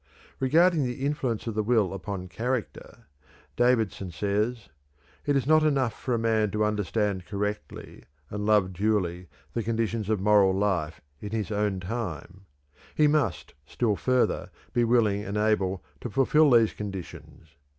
[0.39, 3.05] Regarding the influence of the will upon character,
[3.55, 4.69] Davidson says:
[5.27, 10.09] "It is not enough for a man to understand correctly and love duly the conditions
[10.09, 12.47] of moral life in his own time;
[12.95, 17.49] he must, still further, be willing and able to fulfill these conditions.